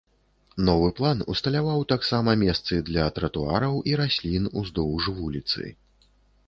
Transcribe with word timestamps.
Новы 0.69 0.87
план 0.99 1.19
усталяваў 1.33 1.83
таксама 1.93 2.35
месцы 2.45 2.73
для 2.89 3.05
тратуараў 3.19 3.73
і 3.93 3.97
раслін 4.03 4.53
уздоўж 4.65 5.03
вуліцы. 5.21 5.63